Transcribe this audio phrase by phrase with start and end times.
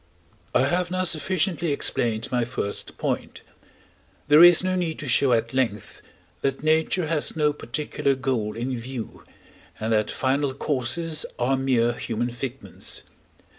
[0.55, 3.41] I have now sufficiently explained my first point.
[4.29, 6.01] There is no need to show at length,
[6.41, 9.23] that nature has no particular goal in view,
[9.79, 13.03] and that final causes are mere human figments.